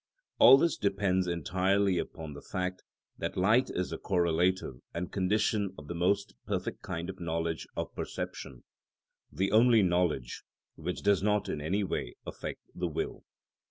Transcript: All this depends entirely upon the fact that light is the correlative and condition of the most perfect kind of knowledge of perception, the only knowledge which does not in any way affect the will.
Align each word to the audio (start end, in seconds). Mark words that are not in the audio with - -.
All 0.39 0.57
this 0.57 0.77
depends 0.77 1.27
entirely 1.27 1.99
upon 1.99 2.33
the 2.33 2.41
fact 2.41 2.81
that 3.19 3.37
light 3.37 3.69
is 3.69 3.91
the 3.91 3.99
correlative 3.99 4.81
and 4.95 5.11
condition 5.11 5.75
of 5.77 5.87
the 5.87 5.93
most 5.93 6.33
perfect 6.47 6.81
kind 6.81 7.07
of 7.07 7.19
knowledge 7.19 7.67
of 7.77 7.93
perception, 7.93 8.63
the 9.31 9.51
only 9.51 9.83
knowledge 9.83 10.41
which 10.73 11.03
does 11.03 11.21
not 11.21 11.47
in 11.49 11.61
any 11.61 11.83
way 11.83 12.15
affect 12.25 12.61
the 12.73 12.87
will. 12.87 13.25